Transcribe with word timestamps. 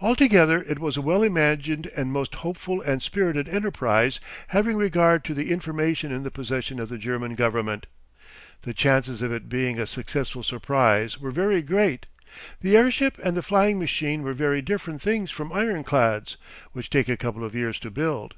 Altogether 0.00 0.62
it 0.68 0.78
was 0.78 0.96
a 0.96 1.02
well 1.02 1.24
imagined 1.24 1.90
and 1.96 2.12
most 2.12 2.36
hopeful 2.46 2.80
and 2.80 3.02
spirited 3.02 3.48
enterprise, 3.48 4.20
having 4.46 4.76
regard 4.76 5.24
to 5.24 5.34
the 5.34 5.50
information 5.50 6.12
in 6.12 6.22
the 6.22 6.30
possession 6.30 6.78
of 6.78 6.88
the 6.88 6.96
German 6.96 7.34
government. 7.34 7.86
The 8.62 8.72
chances 8.72 9.20
of 9.20 9.32
it 9.32 9.48
being 9.48 9.80
a 9.80 9.86
successful 9.88 10.44
surprise 10.44 11.18
were 11.18 11.32
very 11.32 11.60
great. 11.60 12.06
The 12.60 12.76
airship 12.76 13.18
and 13.18 13.36
the 13.36 13.42
flying 13.42 13.80
machine 13.80 14.22
were 14.22 14.32
very 14.32 14.62
different 14.62 15.02
things 15.02 15.32
from 15.32 15.52
ironclads, 15.52 16.36
which 16.70 16.88
take 16.88 17.08
a 17.08 17.16
couple 17.16 17.42
of 17.42 17.56
years 17.56 17.80
to 17.80 17.90
build. 17.90 18.36